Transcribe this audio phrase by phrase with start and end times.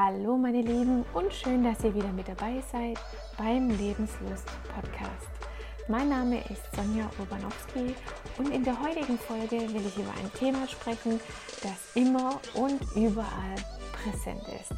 [0.00, 3.00] Hallo meine Lieben und schön, dass ihr wieder mit dabei seid
[3.36, 5.28] beim Lebenslust Podcast.
[5.88, 7.96] Mein Name ist Sonja Urbanowski
[8.38, 11.18] und in der heutigen Folge will ich über ein Thema sprechen,
[11.64, 13.56] das immer und überall
[13.90, 14.72] präsent ist.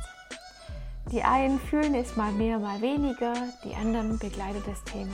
[1.12, 5.12] Die einen fühlen es mal mehr, mal weniger, die anderen begleitet das Thema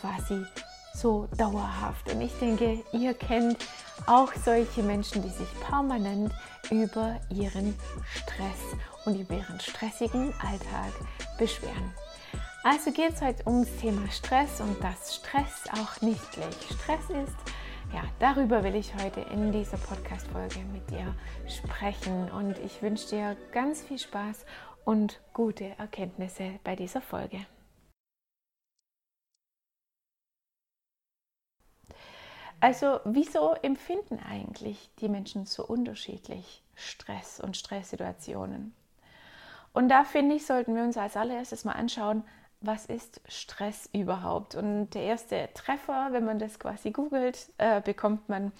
[0.00, 0.44] quasi
[0.94, 2.12] so dauerhaft.
[2.12, 3.58] Und ich denke, ihr kennt
[4.06, 6.32] auch solche Menschen, die sich permanent
[6.70, 7.74] über ihren
[8.14, 10.92] Stress und über ihren stressigen Alltag
[11.38, 11.92] beschweren.
[12.64, 17.36] Also geht es heute ums Thema Stress und dass Stress auch nicht gleich Stress ist.
[17.94, 21.14] Ja, darüber will ich heute in dieser Podcast-Folge mit dir
[21.46, 24.44] sprechen und ich wünsche dir ganz viel Spaß
[24.84, 27.38] und gute Erkenntnisse bei dieser Folge.
[32.60, 38.74] Also wieso empfinden eigentlich die Menschen so unterschiedlich Stress und Stresssituationen?
[39.72, 42.24] Und da finde ich, sollten wir uns als allererstes mal anschauen,
[42.60, 44.56] was ist Stress überhaupt?
[44.56, 48.50] Und der erste Treffer, wenn man das quasi googelt, äh, bekommt man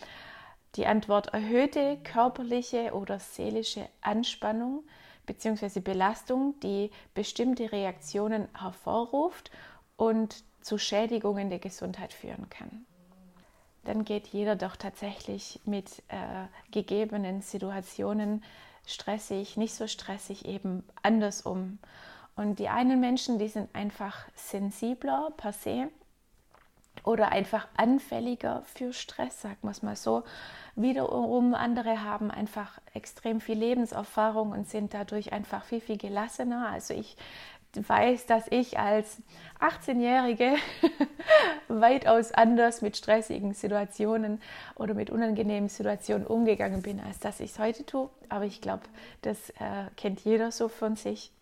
[0.77, 4.85] die Antwort erhöhte körperliche oder seelische Anspannung
[5.27, 5.81] bzw.
[5.81, 9.51] Belastung, die bestimmte Reaktionen hervorruft
[9.97, 12.87] und zu Schädigungen der Gesundheit führen kann
[13.89, 18.45] dann geht jeder doch tatsächlich mit äh, gegebenen Situationen
[18.87, 21.79] stressig, nicht so stressig eben anders um.
[22.37, 25.89] Und die einen Menschen, die sind einfach sensibler per se
[27.03, 30.23] oder einfach anfälliger für Stress, sagen wir es mal so.
[30.77, 36.69] Wiederum andere haben einfach extrem viel Lebenserfahrung und sind dadurch einfach viel, viel gelassener.
[36.71, 37.17] Also ich
[37.87, 39.21] weiß, dass ich als
[39.61, 40.55] 18-Jährige
[41.69, 44.41] weitaus anders mit stressigen Situationen
[44.77, 48.09] oder mit unangenehmen Situationen umgegangen bin, als dass ich es heute tue.
[48.29, 48.85] Aber ich glaube,
[49.23, 51.33] das äh, kennt jeder so von sich.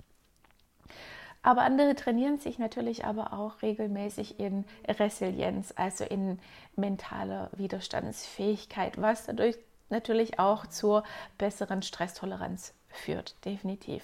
[1.43, 6.41] Aber andere trainieren sich natürlich aber auch regelmäßig in Resilienz, also in
[6.75, 9.57] mentaler Widerstandsfähigkeit, was dadurch
[9.89, 11.05] natürlich auch zur
[11.39, 14.03] besseren Stresstoleranz führt, definitiv.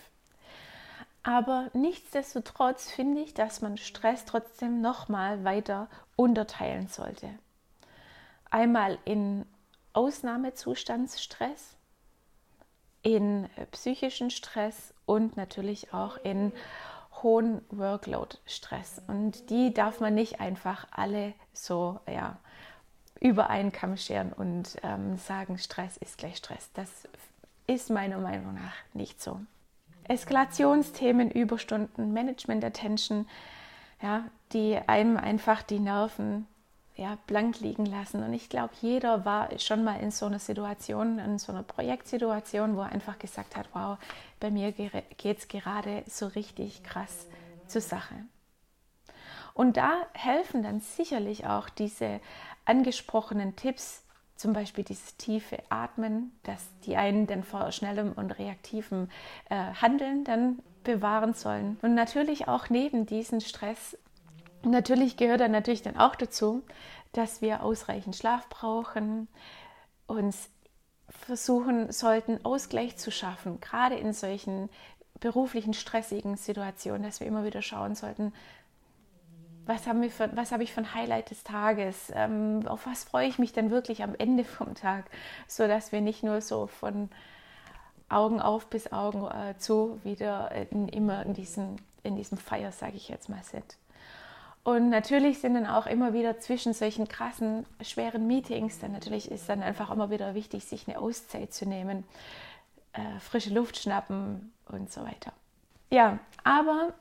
[1.23, 7.29] Aber nichtsdestotrotz finde ich, dass man Stress trotzdem nochmal weiter unterteilen sollte.
[8.51, 9.47] Einmal in
[9.93, 11.77] Ausnahmezustandsstress,
[13.03, 16.53] in psychischen Stress und natürlich auch in
[17.23, 19.03] hohen Workload-Stress.
[19.07, 22.39] Und die darf man nicht einfach alle so ja,
[23.21, 26.71] über einen Kamm scheren und ähm, sagen, Stress ist gleich Stress.
[26.75, 27.09] Das
[27.67, 29.41] ist meiner Meinung nach nicht so.
[30.09, 33.27] Eskalationsthemen, Überstunden, Management Attention,
[34.03, 36.47] ja, die einem einfach die Nerven
[36.97, 38.23] ja, blank liegen lassen.
[38.23, 42.77] Und ich glaube, jeder war schon mal in so einer Situation, in so einer Projektsituation,
[42.77, 43.99] wo er einfach gesagt hat, wow,
[44.41, 47.27] bei mir geht es gerade so richtig krass
[47.67, 48.15] zur Sache.
[49.55, 52.21] Und da helfen dann sicherlich auch diese
[52.65, 54.02] angesprochenen Tipps,
[54.43, 59.09] zum Beispiel dieses tiefe Atmen, das die einen dann vor schnellem und reaktivem
[59.49, 61.79] äh, Handeln dann bewahren sollen.
[61.81, 63.97] Und natürlich auch neben diesem Stress,
[64.65, 66.65] natürlich gehört dann natürlich dann auch dazu,
[67.13, 69.29] dass wir ausreichend Schlaf brauchen,
[70.09, 70.51] uns
[71.09, 74.71] versuchen sollten, Ausgleich zu schaffen, gerade in solchen
[75.21, 78.33] beruflichen stressigen Situationen, dass wir immer wieder schauen sollten,
[79.67, 82.13] was, haben wir für, was habe ich für ein Highlight des Tages?
[82.15, 85.07] Ähm, auf was freue ich mich denn wirklich am Ende vom Tag?
[85.47, 87.09] So dass wir nicht nur so von
[88.09, 92.97] Augen auf bis Augen äh, zu wieder in, immer in, diesen, in diesem Feier, sage
[92.97, 93.77] ich jetzt mal, sind.
[94.65, 99.49] Und natürlich sind dann auch immer wieder zwischen solchen krassen, schweren Meetings, dann natürlich ist
[99.49, 102.05] dann einfach immer wieder wichtig, sich eine Auszeit zu nehmen,
[102.93, 105.33] äh, frische Luft schnappen und so weiter.
[105.91, 106.95] Ja, aber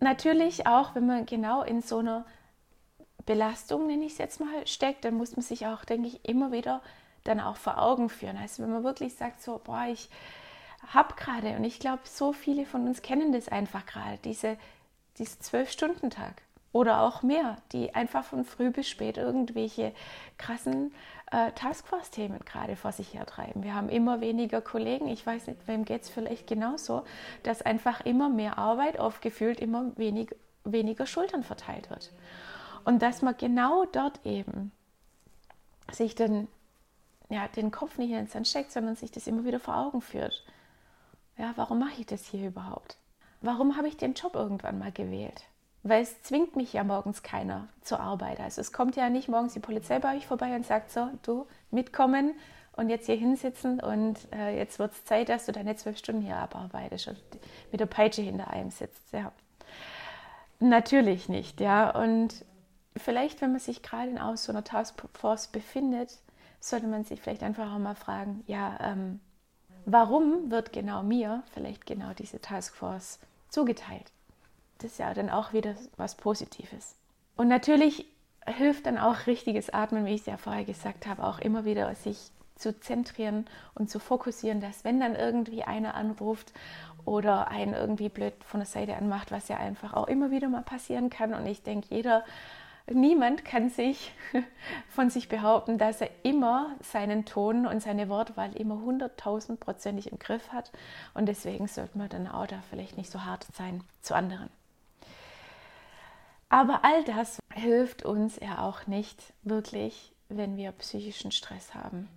[0.00, 2.24] natürlich auch, wenn man genau in so einer
[3.26, 6.52] Belastung, nenne ich es jetzt mal, steckt, dann muss man sich auch, denke ich, immer
[6.52, 6.82] wieder
[7.24, 8.36] dann auch vor Augen führen.
[8.36, 10.08] Also wenn man wirklich sagt, so, boah, ich
[10.88, 14.56] habe gerade, und ich glaube, so viele von uns kennen das einfach gerade, diese,
[15.18, 19.92] diese Zwölf-Stunden-Tag oder auch mehr, die einfach von früh bis spät irgendwelche
[20.38, 20.92] krassen
[21.30, 23.62] äh, Taskforce-Themen gerade vor sich hertreiben.
[23.62, 25.08] Wir haben immer weniger Kollegen.
[25.08, 27.04] Ich weiß nicht, wem geht es vielleicht genauso,
[27.42, 30.30] dass einfach immer mehr Arbeit aufgefühlt, immer wenig,
[30.64, 32.12] weniger Schultern verteilt wird.
[32.84, 34.72] Und dass man genau dort eben
[35.90, 36.48] sich dann
[37.30, 40.44] ja, den Kopf nicht ins Sand steckt, sondern sich das immer wieder vor Augen führt.
[41.38, 42.96] Ja, warum mache ich das hier überhaupt?
[43.40, 45.44] Warum habe ich den Job irgendwann mal gewählt?
[45.82, 48.40] Weil es zwingt mich ja morgens keiner zur Arbeit.
[48.40, 51.46] Also es kommt ja nicht morgens die Polizei bei euch vorbei und sagt so, du
[51.70, 52.34] mitkommen
[52.72, 56.22] und jetzt hier hinsitzen und äh, jetzt wird es Zeit, dass du deine zwölf Stunden
[56.22, 57.22] hier abarbeitest und
[57.72, 59.12] mit der Peitsche hinter einem sitzt.
[59.12, 59.32] Ja.
[60.60, 61.90] Natürlich nicht, ja.
[61.90, 62.44] Und
[62.96, 66.18] vielleicht, wenn man sich gerade in so einer Taskforce befindet,
[66.60, 69.20] sollte man sich vielleicht einfach auch mal fragen, ja, ähm,
[69.86, 73.18] warum wird genau mir vielleicht genau diese Taskforce
[73.48, 74.12] zugeteilt?
[74.80, 76.96] Das ja dann auch wieder was Positives.
[77.36, 78.06] Und natürlich
[78.46, 81.94] hilft dann auch richtiges Atmen, wie ich es ja vorher gesagt habe, auch immer wieder
[81.94, 86.52] sich zu zentrieren und zu fokussieren, dass wenn dann irgendwie einer anruft
[87.04, 90.62] oder einen irgendwie blöd von der Seite anmacht, was ja einfach auch immer wieder mal
[90.62, 91.32] passieren kann.
[91.32, 92.24] Und ich denke, jeder,
[92.86, 94.12] niemand kann sich
[94.88, 100.52] von sich behaupten, dass er immer seinen Ton und seine Wortwahl immer hunderttausendprozentig im Griff
[100.52, 100.70] hat.
[101.14, 104.50] Und deswegen sollte man dann auch da vielleicht nicht so hart sein zu anderen.
[106.50, 112.08] Aber all das hilft uns ja auch nicht wirklich, wenn wir psychischen Stress haben.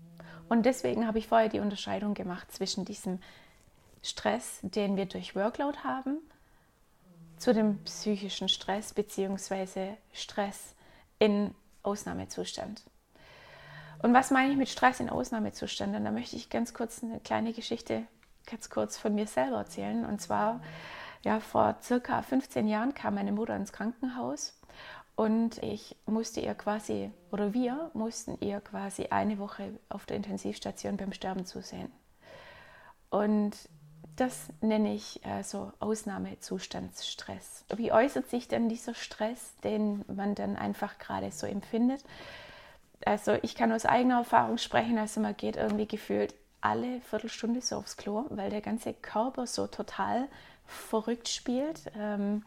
[0.50, 3.20] Und deswegen habe ich vorher die Unterscheidung gemacht zwischen diesem
[4.02, 6.18] Stress, den wir durch Workload haben,
[7.38, 9.94] zu dem psychischen Stress bzw.
[10.12, 10.76] Stress
[11.20, 12.84] in Ausnahmezustand.
[14.02, 15.96] Und was meine ich mit Stress in Ausnahmezustand?
[15.96, 18.04] Und da möchte ich ganz kurz eine kleine Geschichte
[18.46, 20.06] ganz kurz von mir selber erzählen.
[20.06, 20.62] Und zwar
[21.24, 24.60] ja, vor circa 15 Jahren kam meine Mutter ins Krankenhaus
[25.16, 30.98] und ich musste ihr quasi, oder wir mussten ihr quasi eine Woche auf der Intensivstation
[30.98, 31.92] beim Sterben zusehen.
[33.10, 33.52] Und
[34.16, 37.66] das nenne ich äh, so Ausnahmezustandsstress.
[37.76, 42.04] Wie äußert sich denn dieser Stress, den man dann einfach gerade so empfindet?
[43.06, 47.78] Also ich kann aus eigener Erfahrung sprechen, also man geht irgendwie gefühlt alle Viertelstunde so
[47.78, 50.30] aufs Klo, weil der ganze Körper so total
[50.66, 51.92] verrückt spielt.
[51.98, 52.44] Ähm,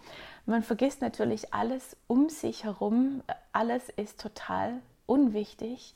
[0.46, 3.22] man vergisst natürlich alles um sich herum.
[3.52, 5.94] Alles ist total unwichtig.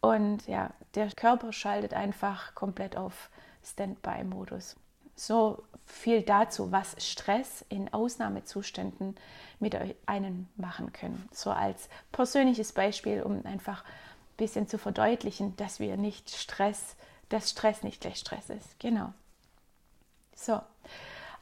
[0.00, 3.30] Und ja, der Körper schaltet einfach komplett auf
[3.64, 4.76] Standby-Modus.
[5.16, 9.16] So viel dazu, was Stress in Ausnahmezuständen
[9.60, 9.76] mit
[10.06, 11.28] einem machen können.
[11.32, 16.96] So als persönliches Beispiel, um einfach ein bisschen zu verdeutlichen, dass wir nicht Stress,
[17.28, 18.78] dass Stress nicht gleich Stress ist.
[18.80, 19.12] Genau.
[20.34, 20.60] So.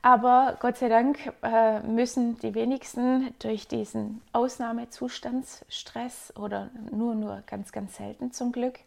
[0.05, 7.71] Aber Gott sei Dank äh, müssen die wenigsten durch diesen Ausnahmezustandsstress oder nur, nur ganz,
[7.71, 8.81] ganz selten zum Glück.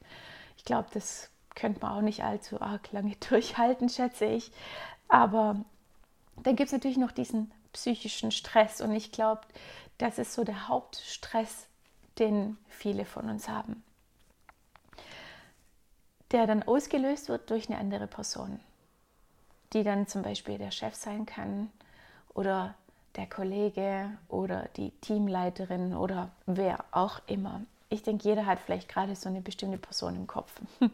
[0.58, 4.52] Ich glaube, das könnte man auch nicht allzu arg lange durchhalten, schätze ich.
[5.08, 5.56] Aber
[6.44, 9.42] dann gibt es natürlich noch diesen psychischen Stress und ich glaube,
[9.98, 11.68] das ist so der Hauptstress,
[12.20, 13.84] den viele von uns haben,
[16.32, 18.60] der dann ausgelöst wird durch eine andere Person
[19.74, 21.70] die dann zum Beispiel der Chef sein kann
[22.34, 22.76] oder
[23.16, 27.62] der Kollege oder die Teamleiterin oder wer auch immer.
[27.90, 30.52] Ich denke, jeder hat vielleicht gerade so eine bestimmte Person im Kopf.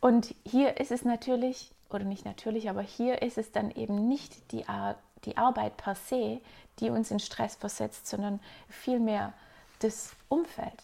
[0.00, 4.52] Und hier ist es natürlich, oder nicht natürlich, aber hier ist es dann eben nicht
[4.52, 6.40] die, Ar die Arbeit per se,
[6.78, 8.38] die uns in Stress versetzt, sondern
[8.68, 9.32] vielmehr
[9.80, 10.82] das Umfeld.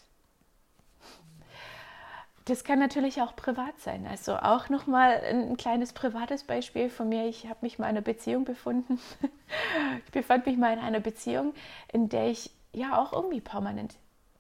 [2.46, 4.06] Das kann natürlich auch privat sein.
[4.06, 7.26] Also auch nochmal ein kleines privates Beispiel von mir.
[7.26, 9.00] Ich habe mich mal in einer Beziehung befunden.
[10.04, 11.54] ich befand mich mal in einer Beziehung,
[11.90, 13.96] in der ich ja auch irgendwie permanent,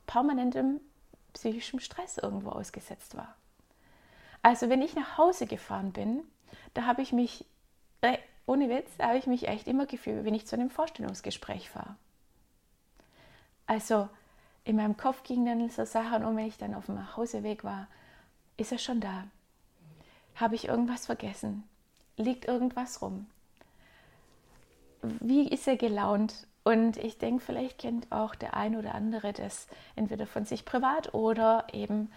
[0.06, 0.80] permanentem
[1.32, 3.34] psychischem Stress irgendwo ausgesetzt war.
[4.42, 6.22] Also wenn ich nach Hause gefahren bin,
[6.74, 7.46] da habe ich mich,
[8.02, 11.96] äh, ohne Witz, habe ich mich echt immer gefühlt, wenn ich zu einem Vorstellungsgespräch fahre.
[13.66, 14.10] Also
[14.64, 17.86] in meinem Kopf gingen dann so Sachen um, wenn ich dann auf dem Nachhauseweg war.
[18.56, 19.24] Ist er schon da?
[20.36, 21.64] Habe ich irgendwas vergessen?
[22.16, 23.26] Liegt irgendwas rum?
[25.02, 26.46] Wie ist er gelaunt?
[26.62, 31.12] Und ich denke, vielleicht kennt auch der ein oder andere das entweder von sich privat
[31.12, 32.10] oder eben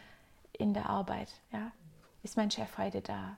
[0.54, 1.30] in der Arbeit.
[1.52, 1.72] Ja?
[2.24, 3.38] Ist mein Chef heute da?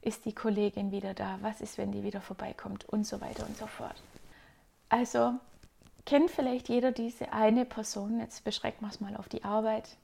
[0.00, 1.38] Ist die Kollegin wieder da?
[1.40, 2.84] Was ist, wenn die wieder vorbeikommt?
[2.88, 4.02] Und so weiter und so fort.
[4.88, 5.34] Also
[6.04, 9.96] kennt vielleicht jeder diese eine Person, jetzt beschränken wir es mal auf die Arbeit,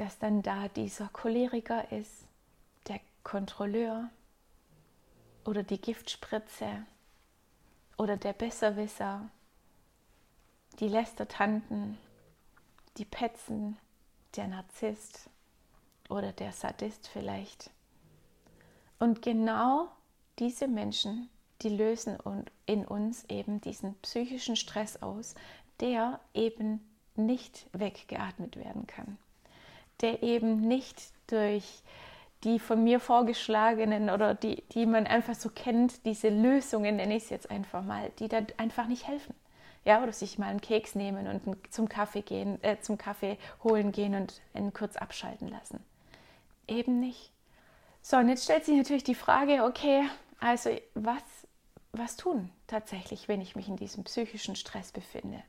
[0.00, 2.26] dass dann da dieser Choleriker ist,
[2.88, 4.10] der Kontrolleur
[5.44, 6.86] oder die Giftspritze
[7.98, 9.28] oder der Besserwisser,
[10.78, 11.98] die Lästertanten,
[12.96, 13.76] die Petzen,
[14.36, 15.28] der Narzisst
[16.08, 17.70] oder der Sadist vielleicht.
[18.98, 19.88] Und genau
[20.38, 21.28] diese Menschen
[21.62, 22.18] die lösen
[22.66, 25.34] in uns eben diesen psychischen Stress aus,
[25.80, 26.80] der eben
[27.16, 29.18] nicht weggeatmet werden kann,
[30.02, 31.82] der eben nicht durch
[32.44, 37.24] die von mir vorgeschlagenen oder die, die man einfach so kennt, diese Lösungen, nenne ich
[37.24, 39.34] es jetzt einfach mal, die dann einfach nicht helfen.
[39.84, 43.92] Ja, oder sich mal einen Keks nehmen und zum Kaffee gehen, äh, zum Kaffee holen
[43.92, 45.84] gehen und ihn kurz abschalten lassen.
[46.66, 47.32] eben nicht.
[48.02, 51.22] So, und jetzt stellt sich natürlich die Frage, okay, also was,
[51.92, 55.42] was tun tatsächlich, wenn ich mich in diesem psychischen Stress befinde?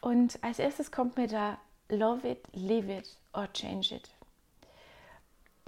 [0.00, 4.10] Und als erstes kommt mir da Love it, leave it or change it.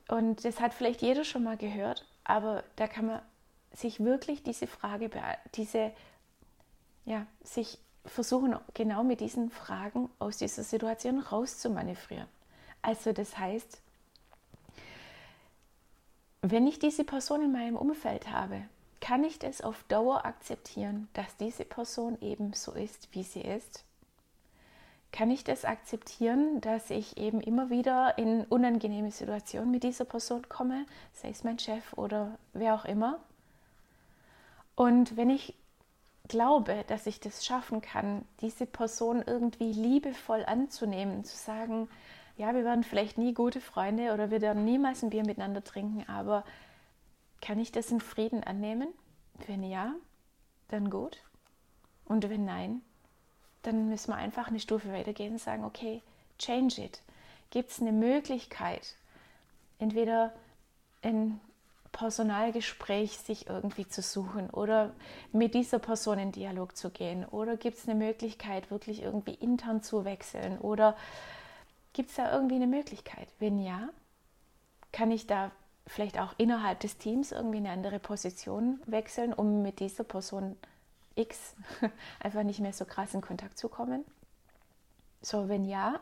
[0.08, 3.22] Und das hat vielleicht jeder schon mal gehört, aber da kann man
[3.72, 5.10] sich wirklich diese Frage,
[5.54, 5.92] diese,
[7.04, 12.26] ja, sich versuchen, genau mit diesen Fragen aus dieser Situation rauszumanövrieren.
[12.80, 13.82] Also das heißt,
[16.42, 18.62] wenn ich diese Person in meinem Umfeld habe,
[19.00, 23.84] kann ich das auf Dauer akzeptieren, dass diese Person eben so ist, wie sie ist?
[25.10, 30.48] Kann ich das akzeptieren, dass ich eben immer wieder in unangenehme Situationen mit dieser Person
[30.48, 33.18] komme, sei es mein Chef oder wer auch immer?
[34.74, 35.54] Und wenn ich
[36.28, 41.88] glaube, dass ich das schaffen kann, diese Person irgendwie liebevoll anzunehmen, zu sagen,
[42.36, 46.08] ja, wir werden vielleicht nie gute Freunde oder wir werden niemals ein Bier miteinander trinken,
[46.08, 46.44] aber
[47.40, 48.88] kann ich das in Frieden annehmen?
[49.46, 49.94] Wenn ja,
[50.68, 51.22] dann gut.
[52.04, 52.82] Und wenn nein,
[53.68, 56.02] dann müssen wir einfach eine Stufe weitergehen und sagen, okay,
[56.38, 57.02] change it.
[57.50, 58.94] Gibt es eine Möglichkeit,
[59.78, 60.32] entweder
[61.02, 61.40] ein
[61.92, 64.92] Personalgespräch sich irgendwie zu suchen oder
[65.32, 67.24] mit dieser Person in Dialog zu gehen?
[67.24, 70.58] Oder gibt es eine Möglichkeit, wirklich irgendwie intern zu wechseln?
[70.58, 70.96] Oder
[71.98, 73.28] Gibt es da irgendwie eine Möglichkeit?
[73.40, 73.88] Wenn ja,
[74.92, 75.50] kann ich da
[75.88, 80.56] vielleicht auch innerhalb des Teams irgendwie eine andere Position wechseln, um mit dieser Person
[81.18, 81.54] X
[82.20, 84.04] einfach nicht mehr so krass in Kontakt zu kommen?
[85.20, 86.00] So, wenn ja,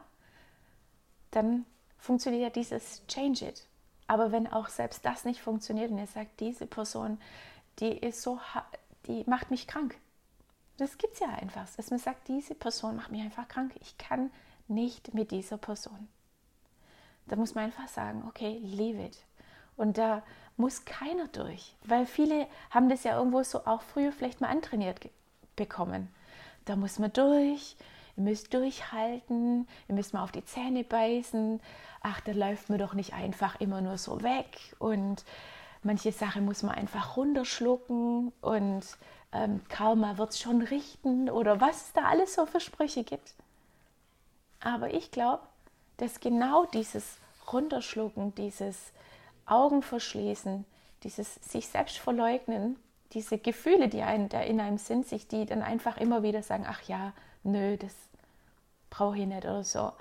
[1.30, 1.64] dann
[1.98, 3.66] funktioniert ja dieses Change It.
[4.06, 7.18] Aber wenn auch selbst das nicht funktioniert und ihr sagt, diese Person,
[7.80, 8.40] die ist so,
[9.06, 9.96] die macht mich krank.
[10.78, 13.74] Das gibt es ja einfach, dass man sagt, diese Person macht mich einfach krank.
[13.80, 14.30] Ich kann
[14.68, 16.08] nicht mit dieser Person.
[17.26, 19.18] Da muss man einfach sagen, okay, leave it.
[19.76, 20.22] Und da
[20.56, 25.00] muss keiner durch, weil viele haben das ja irgendwo so auch früher vielleicht mal antrainiert
[25.54, 26.08] bekommen.
[26.64, 27.76] Da muss man durch,
[28.16, 31.60] ihr müsst durchhalten, ihr müsst mal auf die Zähne beißen.
[32.02, 34.74] Ach, da läuft man doch nicht einfach immer nur so weg.
[34.78, 35.24] Und
[35.82, 38.84] manche Sachen muss man einfach runterschlucken und
[39.32, 43.34] ähm, Karma wird es schon richten oder was es da alles so für Sprüche gibt.
[44.60, 45.42] Aber ich glaube,
[45.98, 47.18] dass genau dieses
[47.52, 48.92] Runterschlucken, dieses
[49.46, 50.64] Augenverschließen,
[51.02, 52.76] dieses sich selbst verleugnen,
[53.12, 56.64] diese Gefühle, die ein, da in einem sind, sich die dann einfach immer wieder sagen,
[56.68, 57.12] ach ja,
[57.44, 57.94] nö, das
[58.90, 59.92] brauche ich nicht oder so,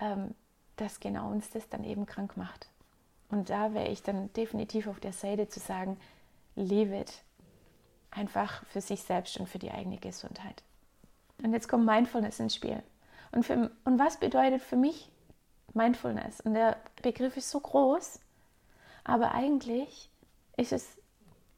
[0.00, 0.34] ähm,
[0.76, 2.68] dass genau uns das dann eben krank macht.
[3.28, 5.98] Und da wäre ich dann definitiv auf der Seite zu sagen,
[6.54, 7.22] leave it.
[8.10, 10.62] Einfach für sich selbst und für die eigene Gesundheit.
[11.42, 12.82] Und jetzt kommt Mindfulness ins Spiel.
[13.32, 15.10] Und, für, und was bedeutet für mich
[15.74, 16.40] Mindfulness?
[16.40, 18.20] Und der Begriff ist so groß,
[19.06, 20.10] aber eigentlich
[20.56, 20.98] ist es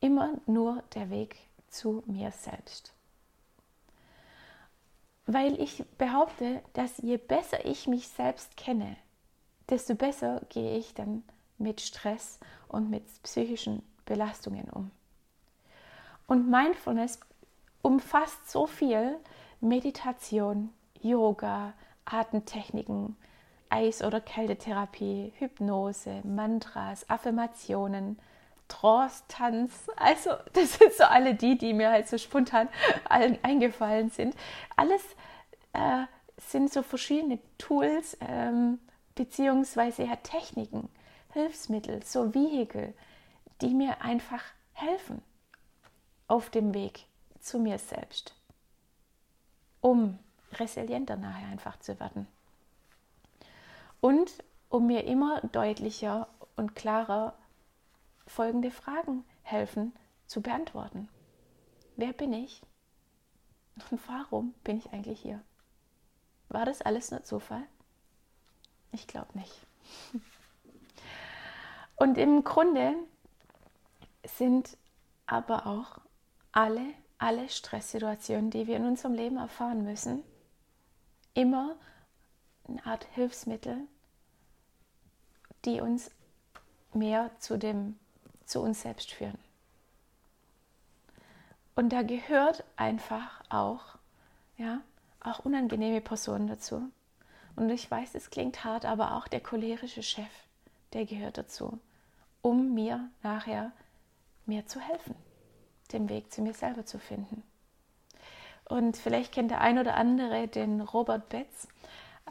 [0.00, 1.36] immer nur der Weg
[1.68, 2.92] zu mir selbst.
[5.24, 8.96] Weil ich behaupte, dass je besser ich mich selbst kenne,
[9.70, 11.22] desto besser gehe ich dann
[11.56, 12.38] mit Stress
[12.68, 14.90] und mit psychischen Belastungen um.
[16.26, 17.18] Und Mindfulness
[17.80, 19.16] umfasst so viel
[19.60, 21.72] Meditation, Yoga,
[22.04, 23.16] Atemtechniken,
[23.70, 28.18] Eis- oder Kältetherapie, Hypnose, Mantras, Affirmationen,
[28.68, 29.88] Trance, Tanz.
[29.96, 32.68] Also, das sind so alle die, die mir halt so spontan
[33.08, 34.34] allen eingefallen sind.
[34.76, 35.02] Alles
[35.72, 36.04] äh,
[36.36, 38.78] sind so verschiedene Tools ähm,
[39.14, 40.88] beziehungsweise ja Techniken,
[41.32, 42.94] Hilfsmittel, so Vehikel,
[43.60, 45.22] die mir einfach helfen
[46.28, 47.06] auf dem Weg
[47.40, 48.34] zu mir selbst,
[49.80, 50.18] um
[50.52, 52.28] resilienter nachher einfach zu werden.
[54.00, 57.34] Und um mir immer deutlicher und klarer
[58.26, 59.92] folgende Fragen helfen
[60.26, 61.08] zu beantworten.
[61.96, 62.62] Wer bin ich?
[63.90, 65.42] Und warum bin ich eigentlich hier?
[66.48, 67.62] War das alles nur Zufall?
[68.92, 69.66] Ich glaube nicht.
[71.96, 72.94] Und im Grunde
[74.24, 74.76] sind
[75.26, 75.98] aber auch
[76.52, 80.22] alle, alle Stresssituationen, die wir in unserem Leben erfahren müssen,
[81.34, 81.76] immer
[82.68, 83.78] eine Art Hilfsmittel,
[85.64, 86.10] die uns
[86.92, 87.98] mehr zu, dem,
[88.44, 89.38] zu uns selbst führen.
[91.74, 93.82] Und da gehört einfach auch,
[94.56, 94.80] ja,
[95.20, 96.90] auch unangenehme Personen dazu.
[97.56, 100.30] Und ich weiß, es klingt hart, aber auch der cholerische Chef,
[100.92, 101.78] der gehört dazu,
[102.42, 103.72] um mir nachher
[104.46, 105.14] mehr zu helfen,
[105.92, 107.42] den Weg zu mir selber zu finden.
[108.64, 111.68] Und vielleicht kennt der ein oder andere den Robert Betz.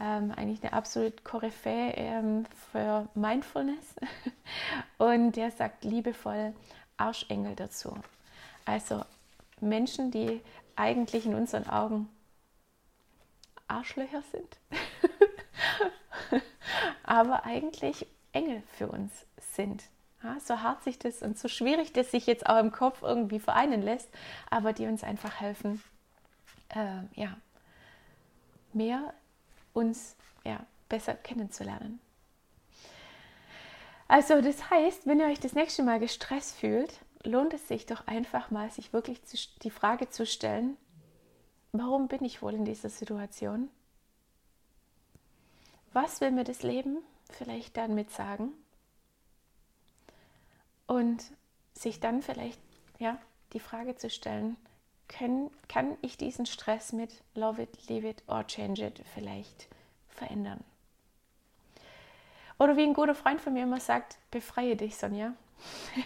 [0.00, 3.94] Ähm, eigentlich eine absolute Koryphäe ähm, für Mindfulness.
[4.98, 6.54] Und der sagt liebevoll
[6.96, 7.96] Arschengel dazu.
[8.64, 9.04] Also
[9.60, 10.40] Menschen, die
[10.76, 12.08] eigentlich in unseren Augen
[13.66, 14.56] Arschlöcher sind,
[17.02, 19.84] aber eigentlich Engel für uns sind.
[20.22, 23.38] Ja, so hart sich das und so schwierig das sich jetzt auch im Kopf irgendwie
[23.38, 24.08] vereinen lässt,
[24.50, 25.82] aber die uns einfach helfen,
[26.70, 27.36] äh, ja,
[28.72, 29.14] mehr
[29.78, 32.00] uns ja, besser kennenzulernen.
[34.08, 38.06] Also das heißt, wenn ihr euch das nächste Mal gestresst fühlt, lohnt es sich doch
[38.06, 39.20] einfach mal, sich wirklich
[39.62, 40.76] die Frage zu stellen,
[41.72, 43.68] warum bin ich wohl in dieser Situation?
[45.92, 46.98] Was will mir das Leben
[47.30, 48.52] vielleicht dann mit sagen?
[50.86, 51.22] Und
[51.74, 52.60] sich dann vielleicht
[52.98, 53.18] ja,
[53.52, 54.56] die Frage zu stellen,
[55.08, 59.68] können, kann ich diesen Stress mit Love it, Leave it or Change it vielleicht
[60.08, 60.62] verändern?
[62.58, 65.34] Oder wie ein guter Freund von mir immer sagt, befreie dich, Sonja.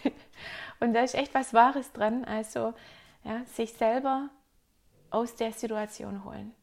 [0.80, 2.24] Und da ist echt was Wahres dran.
[2.24, 2.74] Also
[3.24, 4.28] ja, sich selber
[5.10, 6.54] aus der Situation holen.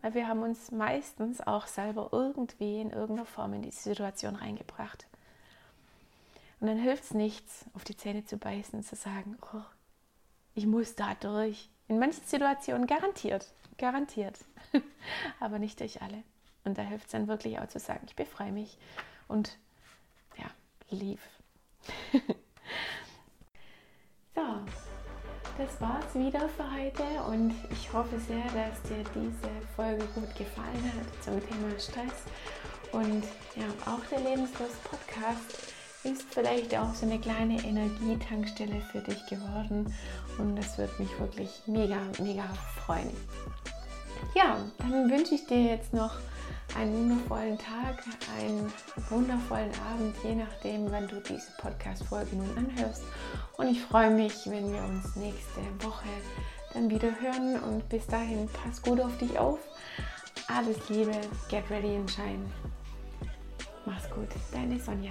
[0.00, 5.06] Weil wir haben uns meistens auch selber irgendwie in irgendeiner Form in diese Situation reingebracht.
[6.60, 9.62] Und dann hilft es nichts, auf die Zähne zu beißen zu sagen, oh,
[10.54, 11.70] ich muss da durch.
[11.92, 14.38] In manchen Situationen garantiert, garantiert,
[15.40, 16.22] aber nicht durch alle.
[16.64, 18.78] Und da hilft es dann wirklich auch zu sagen, ich befreie mich
[19.28, 19.58] und
[20.38, 20.46] ja,
[20.88, 21.20] lief.
[24.34, 24.40] so,
[25.58, 30.92] das war's wieder für heute und ich hoffe sehr, dass dir diese Folge gut gefallen
[30.96, 32.24] hat zum Thema Stress.
[32.92, 39.24] Und ja, auch der Lebenslos Podcast ist vielleicht auch so eine kleine Energietankstelle für dich
[39.26, 39.94] geworden
[40.38, 42.44] und das würde mich wirklich mega, mega
[42.84, 43.10] freuen.
[44.34, 46.16] Ja, dann wünsche ich dir jetzt noch
[46.76, 48.02] einen wundervollen Tag,
[48.38, 48.72] einen
[49.10, 53.02] wundervollen Abend, je nachdem, wann du diese Podcast-Folge nun anhörst.
[53.56, 56.08] Und ich freue mich, wenn wir uns nächste Woche
[56.72, 57.60] dann wieder hören.
[57.62, 59.58] Und bis dahin, pass gut auf dich auf.
[60.48, 61.12] Alles Liebe,
[61.48, 62.44] get ready and shine.
[63.84, 65.10] Mach's gut, deine Sonja.